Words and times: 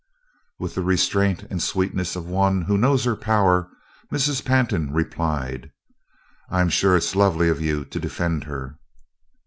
With 0.57 0.73
the 0.73 0.81
restraint 0.81 1.43
and 1.51 1.61
sweetness 1.61 2.15
of 2.15 2.25
one 2.25 2.63
who 2.63 2.75
knows 2.75 3.03
her 3.03 3.15
power, 3.15 3.69
Mrs. 4.11 4.43
Pantin 4.43 4.91
replied: 4.91 5.69
"I'm 6.49 6.69
sure 6.69 6.95
it's 6.97 7.15
lovely 7.15 7.49
of 7.49 7.61
you 7.61 7.85
to 7.85 7.99
defend 7.99 8.45
her." 8.45 8.79